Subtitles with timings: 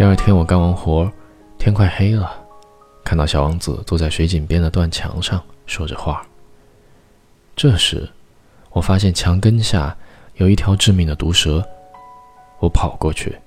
[0.00, 1.12] 第二天我干完活，
[1.58, 2.32] 天快黑了，
[3.04, 6.26] 看到小王子坐在水井边的断墙上说着话。
[7.54, 8.08] 这时，
[8.70, 9.94] 我发现墙根下
[10.36, 11.62] 有一条致命的毒蛇，
[12.60, 13.38] 我跑过去，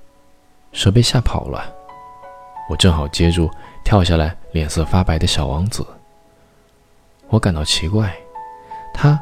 [0.71, 1.73] 蛇被吓跑了，
[2.69, 3.49] 我正好接住
[3.83, 5.83] 跳下来脸色发白的小王子。
[7.29, 8.15] 我感到奇怪，
[8.93, 9.19] 他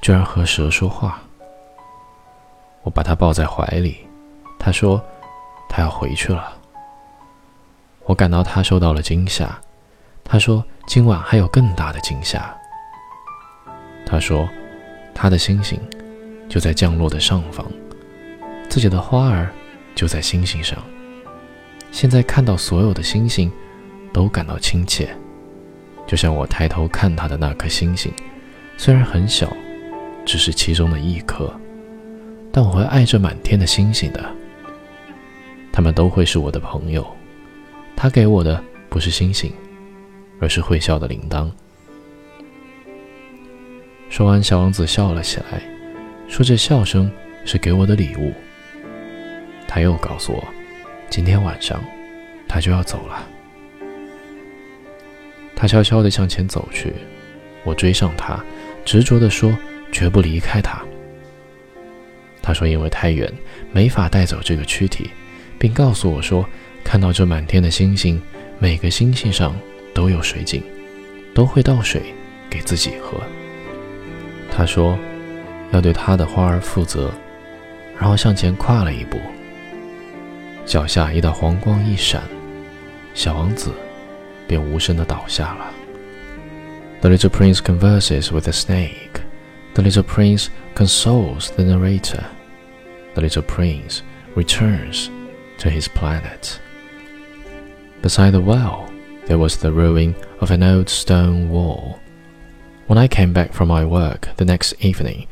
[0.00, 1.20] 居然和蛇说话。
[2.84, 3.98] 我把他抱在怀里，
[4.58, 4.98] 他说
[5.68, 6.56] 他要回去了。
[8.06, 9.60] 我感到他受到了惊吓，
[10.24, 12.56] 他说今晚还有更大的惊吓。
[14.04, 14.48] 他说
[15.14, 15.78] 他的星星
[16.48, 17.64] 就在降落的上方，
[18.68, 19.52] 自己的花儿
[19.94, 20.76] 就在星星上。
[21.92, 23.50] 现在看到所有的星星，
[24.12, 25.08] 都感到亲切。
[26.06, 28.12] 就像我抬头看他的那颗星星，
[28.76, 29.48] 虽然很小，
[30.24, 31.52] 只是其中的一颗，
[32.50, 34.24] 但我会爱这满天的星星的。
[35.72, 37.06] 他们都会是我的朋友。
[38.02, 39.52] 他给我的不是星星，
[40.40, 41.50] 而是会笑的铃铛。
[44.08, 45.60] 说完，小王子笑了起来，
[46.26, 47.12] 说：“这笑声
[47.44, 48.32] 是给我的礼物。”
[49.68, 50.42] 他又告诉我，
[51.10, 51.78] 今天晚上
[52.48, 53.28] 他就要走了。
[55.54, 56.94] 他悄悄地向前走去，
[57.64, 58.42] 我追上他，
[58.82, 59.54] 执着地说
[59.92, 60.80] ：“绝不离开他。”
[62.40, 63.30] 他说：“因为太远，
[63.72, 65.10] 没法带走这个躯体，
[65.58, 66.48] 并告诉我说，
[66.84, 68.20] 看到这满天的星星，
[68.58, 69.54] 每个星星上
[69.94, 70.62] 都有水井，
[71.34, 72.14] 都会倒水
[72.48, 73.20] 给自己喝。”
[74.50, 74.98] 他说
[75.72, 77.12] ：“要对他的花儿负责。”
[77.98, 79.18] 然后向前跨了一步，
[80.64, 82.22] 脚下一道黄光一闪，
[83.14, 83.70] 小王子。
[84.48, 85.72] 便无声地倒下了。
[87.02, 89.20] The little prince converses with the snake.
[89.74, 92.24] The little prince consoles the narrator.
[93.14, 94.00] The little prince
[94.34, 95.06] returns
[95.58, 96.56] to his planet.
[98.02, 98.90] Beside the well,
[99.26, 102.00] there was the ruin of an old stone wall.
[102.86, 105.26] When I came back from my work the next evening,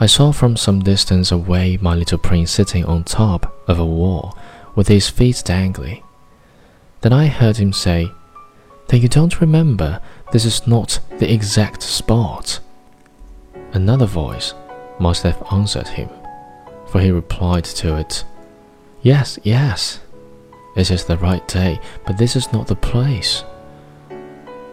[0.00, 4.36] I saw from some distance away my little prince sitting on top of a wall
[4.74, 6.02] with his feet dangling.
[7.00, 8.10] Then I heard him say,
[8.88, 10.00] then you don't remember
[10.32, 12.60] this is not the exact spot.
[13.72, 14.54] Another voice
[14.98, 16.08] must have answered him,
[16.86, 18.24] for he replied to it,
[19.02, 20.00] Yes, yes,
[20.78, 23.44] it is the right day, but this is not the place.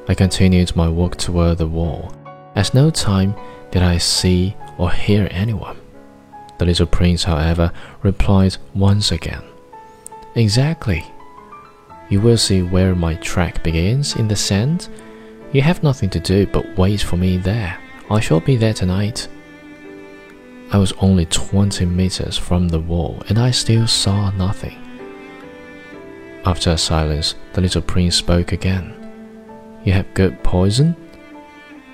[0.07, 2.13] I continued my walk toward the wall,
[2.55, 3.35] as no time
[3.71, 5.77] did I see or hear anyone.
[6.59, 7.71] The little prince, however,
[8.03, 9.41] replied once again,
[10.35, 11.03] Exactly.
[12.09, 14.89] You will see where my track begins in the sand.
[15.53, 17.79] You have nothing to do but wait for me there.
[18.11, 19.27] I shall be there tonight.
[20.71, 24.84] I was only 20 meters from the wall and I still saw nothing.
[26.45, 28.93] After a silence, the little prince spoke again.
[29.83, 30.95] You have good poison?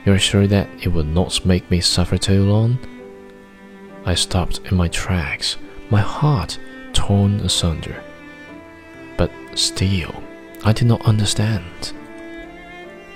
[0.05, 2.77] You're sure that it will not make me suffer too long?
[4.03, 5.57] I stopped in my tracks,
[5.89, 6.59] my heart
[6.91, 8.03] torn asunder.
[9.15, 10.21] But still,
[10.65, 11.93] I did not understand.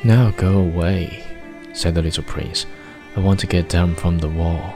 [0.04, 1.24] Now go away,
[1.74, 2.66] said the little prince.
[3.18, 4.76] I want to get down from the wall.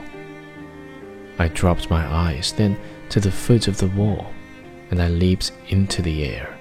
[1.38, 2.78] I dropped my eyes then
[3.10, 4.34] to the foot of the wall,
[4.92, 6.58] and I leaped into the air.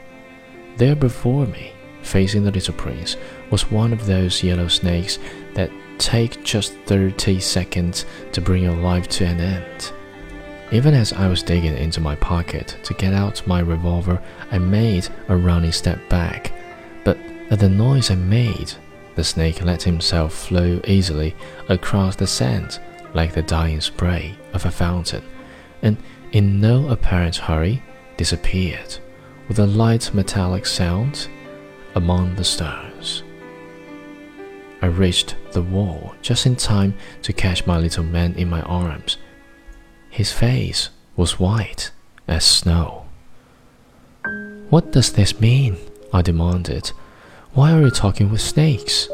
[0.77, 1.73] There before me,
[2.03, 3.17] facing the little prince,
[3.51, 5.19] was one of those yellow snakes
[5.55, 9.93] that take just 30 seconds to bring your life to an end.
[10.71, 15.09] Even as I was digging into my pocket to get out my revolver, I made
[15.29, 16.53] a running step back.
[17.05, 17.19] But
[17.51, 18.73] at the noise I made,
[19.15, 21.35] the snake let himself flow easily
[21.69, 22.79] across the sand
[23.15, 25.25] like the dying spray of a fountain,
[25.83, 25.97] and
[26.33, 27.83] in no apparent hurry
[28.19, 28.99] disappeared
[29.49, 31.29] with a light metallic sound
[31.95, 33.23] among the stones.
[34.83, 39.17] I reached the wall just in time to catch my little man in my arms
[40.11, 41.91] his face was white
[42.27, 43.07] as snow.
[44.71, 45.77] What does this mean?
[46.13, 46.93] I demanded.
[47.53, 49.09] Why are you talking with snakes?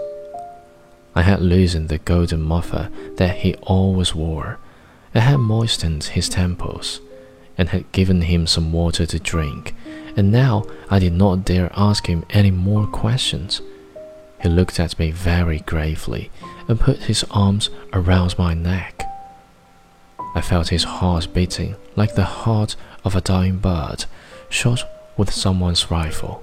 [1.15, 4.59] I had loosened the golden muffler that he always wore.
[5.15, 7.01] It had moistened his temples
[7.57, 9.75] and had given him some water to drink,
[10.17, 13.61] and now I did not dare ask him any more questions.
[14.43, 16.31] He looked at me very gravely
[16.69, 19.03] and put his arms around my neck.
[20.35, 24.05] I felt his heart beating like the heart of a dying bird
[24.49, 24.83] shot
[25.17, 26.43] with someone's rifle.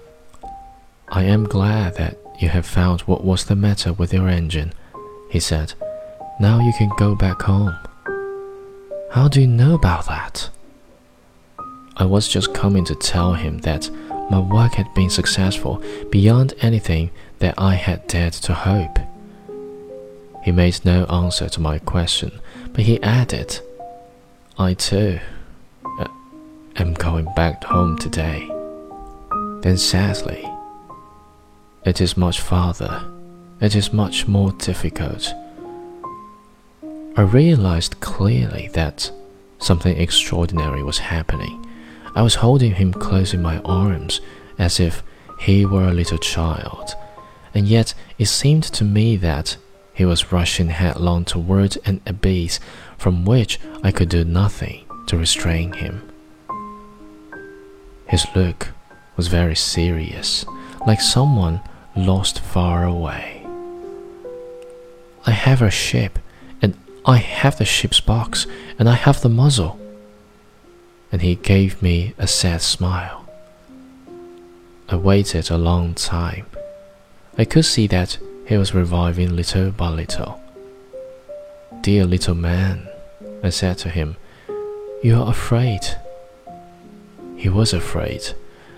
[1.10, 4.74] I am glad that you have found what was the matter with your engine,
[5.30, 5.74] he said.
[6.40, 7.76] Now you can go back home.
[9.12, 10.50] How do you know about that?
[12.02, 13.88] I was just coming to tell him that
[14.32, 18.98] my work had been successful beyond anything that I had dared to hope.
[20.44, 22.32] He made no answer to my question,
[22.74, 23.60] but he added,
[24.58, 25.20] I too
[26.00, 26.08] uh,
[26.78, 28.50] am going back home today.
[29.62, 30.50] Then sadly,
[31.86, 33.06] it is much farther,
[33.62, 35.32] it is much more difficult.
[37.16, 39.12] I realized clearly that
[39.60, 41.61] something extraordinary was happening.
[42.16, 44.22] I was holding him close in my arms
[44.58, 45.04] as if
[45.40, 46.96] he were a little child,
[47.54, 49.58] and yet it seemed to me that
[49.94, 52.60] he was rushing headlong toward an abyss
[52.98, 56.08] from which I could do nothing to restrain him.
[58.08, 58.70] His look
[59.18, 60.46] was very serious,
[60.86, 61.62] like someone
[61.96, 63.46] lost far away.
[65.26, 66.20] I have a ship,
[66.62, 68.48] and I have the ship's box,
[68.78, 69.81] and I have the muzzle.
[71.12, 73.26] And he gave me a sad smile.
[74.90, 76.46] I waited a long time.
[77.38, 78.18] I could see that
[78.48, 80.42] he was reviving little by little.
[81.82, 82.88] Dear little man,
[83.44, 84.18] I said to him,
[85.04, 85.82] you are afraid.
[87.36, 88.22] He was afraid.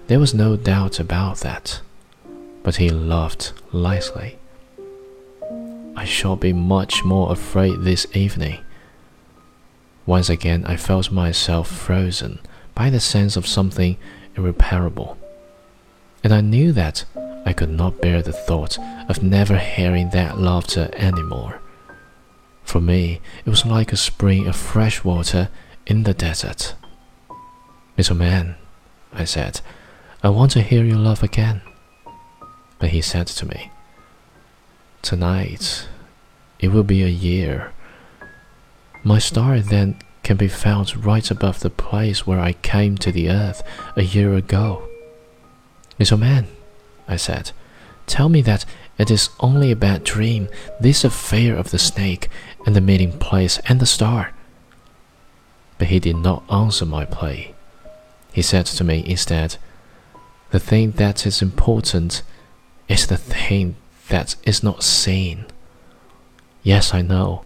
[0.08, 1.82] There was no doubt about that.
[2.64, 4.38] But he laughed lightly.
[5.98, 8.60] I shall be much more afraid this evening.
[10.06, 12.40] Once again, I felt myself frozen
[12.76, 13.98] by the sense of something
[14.36, 15.18] irreparable.
[16.24, 17.06] And I knew that
[17.46, 18.78] I could not bear the thought
[19.10, 21.62] of never hearing that laughter any more.
[22.64, 25.50] For me, it was like a spring of fresh water
[25.86, 26.76] in the desert.
[27.98, 28.16] Mr.
[28.16, 28.56] man,
[29.12, 29.62] I said,
[30.24, 31.62] I want to hear your laugh again.
[32.80, 33.72] But he said to me,
[35.02, 35.88] Tonight,
[36.60, 37.72] it will be a year.
[39.04, 43.30] My star then can be found right above the place where I came to the
[43.30, 43.62] earth
[43.98, 44.88] a year ago.
[46.00, 46.48] Little man,
[47.08, 47.52] I said.
[48.08, 48.66] Tell me that
[48.98, 50.48] it is only a bad dream,
[50.80, 52.30] this affair of the snake
[52.66, 54.32] and the meeting place and the star.
[55.78, 57.54] But he did not answer my plea.
[58.32, 59.58] He said to me instead,
[60.52, 62.22] The thing that is important
[62.88, 63.76] is the thing
[64.08, 65.46] that is not seen.
[66.62, 67.44] Yes, I know.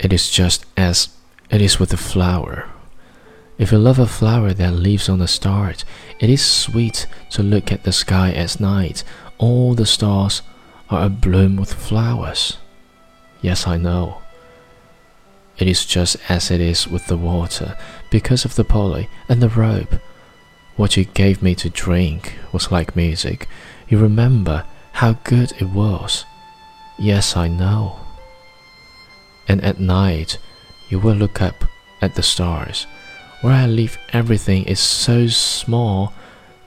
[0.00, 1.10] It is just as
[1.50, 2.70] it is with the flower.
[3.58, 5.84] If you love a flower that lives on the stars,
[6.18, 9.04] it is sweet to look at the sky at night.
[9.36, 10.40] All the stars
[10.88, 12.56] are abloom with flowers.
[13.42, 14.22] Yes, I know.
[15.58, 17.76] It is just as it is with the water,
[18.10, 19.96] because of the pulley and the rope.
[20.76, 23.46] What you gave me to drink was like music.
[23.86, 26.24] You remember how good it was.
[26.98, 28.00] Yes, I know.
[29.50, 30.38] And at night,
[30.90, 31.64] you will look up
[32.00, 32.86] at the stars
[33.40, 36.12] where I live, everything is so small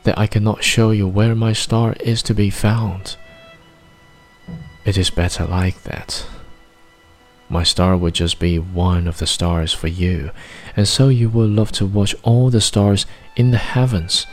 [0.03, 3.15] that I cannot show you where my star is to be found.
[4.83, 6.25] It is better like that.
[7.47, 10.31] My star would just be one of the stars for you,
[10.75, 13.05] and so you will love to watch all the stars
[13.37, 14.27] in the heavens.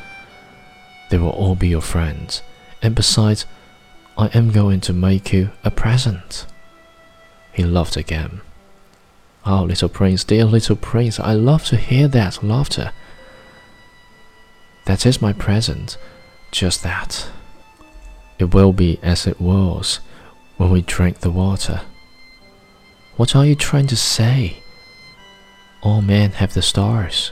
[1.09, 2.43] They will all be your friends,
[2.83, 3.47] and besides,
[4.19, 6.47] I am going to make you a present.
[7.61, 8.41] He laughed again.
[9.45, 12.93] Oh, little prince, dear little prince, I love to hear that laughter.
[14.87, 15.99] That is my present,
[16.53, 17.29] just that.
[18.39, 20.01] It will be as it was
[20.57, 21.83] when we drank the water.
[23.19, 24.63] What are you trying to say?
[25.83, 27.31] All men have the stars,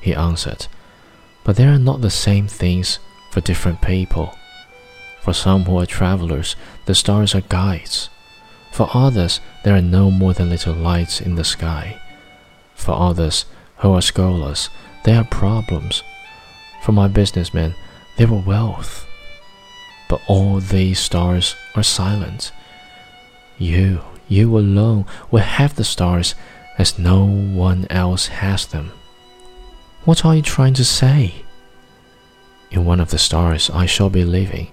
[0.00, 0.68] he answered,
[1.44, 2.98] but they are not the same things
[3.30, 4.34] for different people.
[5.20, 8.08] For some who are travelers, the stars are guides.
[8.76, 11.98] For others, there are no more than little lights in the sky.
[12.74, 13.46] For others,
[13.78, 14.68] who are scholars,
[15.04, 16.02] they are problems.
[16.82, 17.74] For my businessmen,
[18.18, 19.06] they were wealth.
[20.10, 22.52] But all these stars are silent.
[23.56, 26.34] You, you alone, will have the stars
[26.76, 28.92] as no one else has them.
[30.04, 31.46] What are you trying to say?
[32.70, 34.68] In one of the stars I shall be living.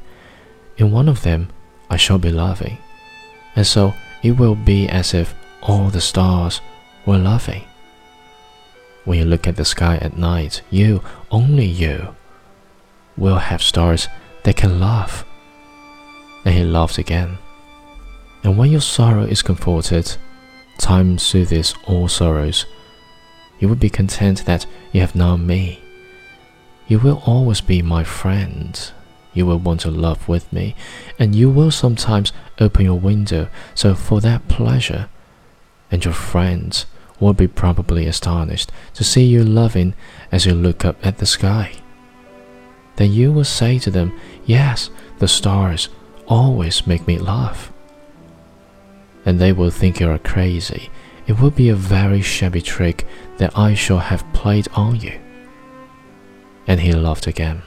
[0.75, 1.47] In one of them
[1.89, 2.79] I shall be loving
[3.55, 6.61] and so it will be as if all the stars
[7.05, 7.63] were laughing.
[9.05, 12.15] When you look at the sky at night, you, only you,
[13.17, 14.07] will have stars
[14.43, 15.25] that can laugh.
[16.45, 17.37] And he laughed again.
[18.43, 20.15] And when your sorrow is comforted,
[20.77, 22.65] time soothes all sorrows.
[23.59, 25.81] You will be content that you have known me.
[26.87, 28.91] You will always be my friend
[29.33, 30.75] you will want to love with me,
[31.19, 35.09] and you will sometimes open your window so for that pleasure,
[35.91, 36.85] and your friends
[37.19, 39.93] will be probably astonished to see you loving
[40.31, 41.71] as you look up at the sky.
[42.97, 44.13] then you will say to them,
[44.45, 45.89] Yes, the stars
[46.27, 47.71] always make me laugh.
[49.25, 50.89] And they will think you are crazy.
[51.25, 55.19] It would be a very shabby trick that I shall have played on you.
[56.67, 57.63] And he laughed again.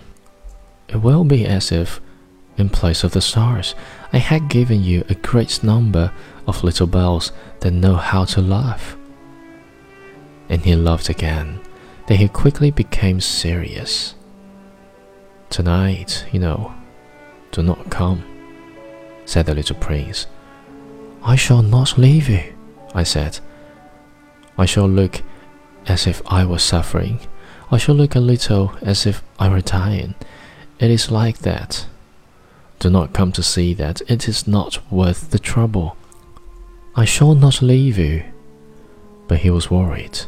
[0.89, 2.01] It will be as if,
[2.57, 3.75] in place of the stars,
[4.13, 6.13] I had given you a great number
[6.47, 8.97] of little bells that know how to laugh.
[10.49, 11.61] And he laughed again.
[12.07, 14.15] Then he quickly became serious.
[15.51, 16.73] Tonight, you know,
[17.51, 18.23] do not come,
[19.25, 20.27] said the little prince.
[21.23, 22.55] I shall not leave you,
[22.95, 23.41] I said.
[24.57, 25.23] I shall look
[25.87, 27.21] as if I was suffering.
[27.71, 30.15] I shall look a little as if I were dying.
[30.79, 31.87] It is like that.
[32.79, 35.97] Do not come to see that it is not worth the trouble.
[36.95, 38.25] I shall not leave you.
[39.27, 40.21] But he was worried.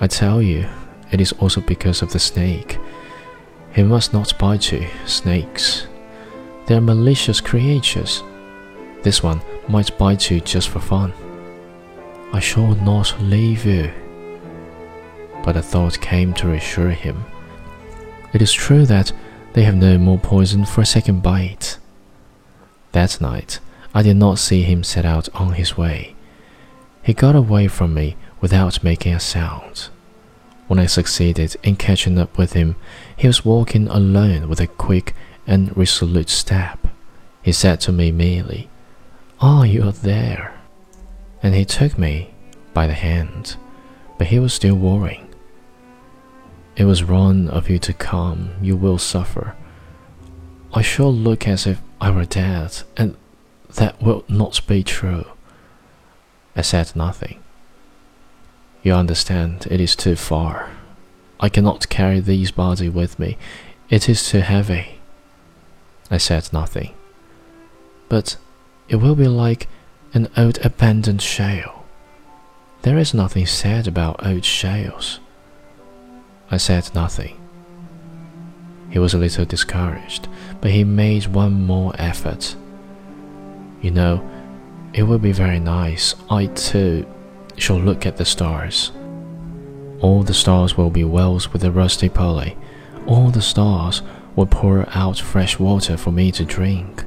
[0.00, 0.66] I tell you,
[1.12, 2.78] it is also because of the snake.
[3.74, 5.86] He must not bite you, snakes.
[6.66, 8.22] They are malicious creatures.
[9.02, 11.12] This one might bite you just for fun.
[12.32, 13.92] I shall not leave you.
[15.44, 17.24] But a thought came to reassure him.
[18.32, 19.12] It is true that
[19.52, 21.78] they have no more poison for a second bite.
[22.92, 23.58] That night,
[23.94, 26.14] I did not see him set out on his way.
[27.02, 29.88] He got away from me without making a sound.
[30.68, 32.76] When I succeeded in catching up with him,
[33.16, 35.14] he was walking alone with a quick
[35.46, 36.86] and resolute step.
[37.42, 38.68] He said to me merely,
[39.40, 40.54] Ah, oh, you are there.
[41.42, 42.34] And he took me
[42.72, 43.56] by the hand,
[44.18, 45.29] but he was still worrying.
[46.76, 49.54] It was wrong of you to come, you will suffer.
[50.72, 53.16] I shall look as if I were dead, and
[53.74, 55.26] that will not be true.
[56.56, 57.42] I said nothing.
[58.82, 60.70] You understand, it is too far.
[61.38, 63.36] I cannot carry this body with me.
[63.88, 65.00] It is too heavy.
[66.10, 66.94] I said nothing.
[68.08, 68.36] But
[68.88, 69.68] it will be like
[70.14, 71.84] an old abandoned shale.
[72.82, 75.20] There is nothing sad about old shales.
[76.50, 77.36] I said nothing.
[78.90, 80.28] He was a little discouraged,
[80.60, 82.56] but he made one more effort.
[83.80, 84.28] You know,
[84.92, 86.16] it would be very nice.
[86.28, 87.06] I too
[87.56, 88.90] shall look at the stars.
[90.00, 92.56] All the stars will be wells with a rusty pulley.
[93.06, 94.02] All the stars
[94.34, 97.04] will pour out fresh water for me to drink.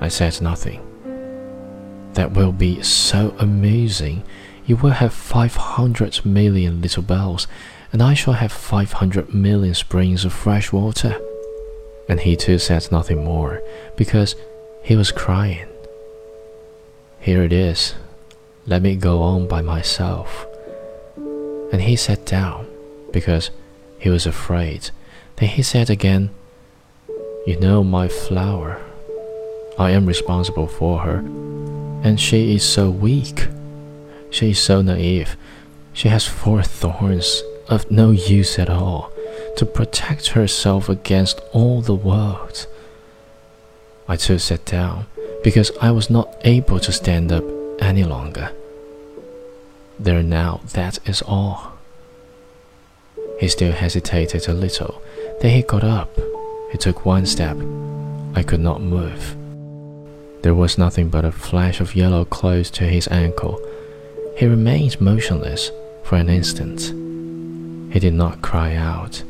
[0.00, 0.80] I said nothing.
[2.14, 4.22] That will be so amazing.
[4.64, 7.46] You will have 500 million little bells,
[7.92, 11.20] and I shall have 500 million springs of fresh water.
[12.08, 13.62] And he too said nothing more,
[13.96, 14.34] because
[14.82, 15.66] he was crying.
[17.20, 17.94] Here it is.
[18.66, 20.46] Let me go on by myself.
[21.72, 22.66] And he sat down
[23.12, 23.50] because
[23.98, 24.90] he was afraid.
[25.36, 26.30] Then he said again,
[27.46, 28.80] You know my flower.
[29.78, 31.18] I am responsible for her.
[32.02, 33.48] And she is so weak.
[34.30, 35.36] She is so naive.
[35.92, 39.12] She has four thorns of no use at all
[39.56, 42.66] to protect herself against all the world.
[44.08, 45.06] I too sat down
[45.44, 47.44] because I was not able to stand up
[47.80, 48.52] any longer.
[49.98, 51.72] There now, that is all.
[53.40, 55.02] He still hesitated a little.
[55.40, 56.16] Then he got up.
[56.72, 57.56] He took one step.
[58.34, 59.36] I could not move.
[60.42, 63.60] There was nothing but a flash of yellow close to his ankle.
[64.36, 65.72] He remained motionless
[66.04, 66.92] for an instant.
[67.90, 69.22] He did not cry out.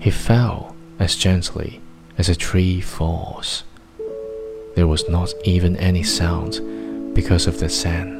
[0.00, 1.80] He fell as gently
[2.18, 3.64] as a tree falls.
[4.74, 6.60] There was not even any sound
[7.14, 8.19] because of the sand.